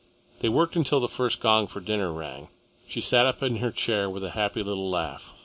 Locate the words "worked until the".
0.49-1.07